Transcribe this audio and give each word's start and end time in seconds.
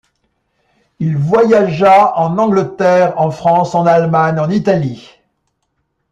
Il 0.97 1.15
voyagea 1.15 2.17
en 2.17 2.39
Angleterre, 2.39 3.13
en 3.21 3.29
France, 3.29 3.75
en 3.75 3.85
Allemagne, 3.85 4.39
en 4.39 4.49
Italie. 4.49 5.07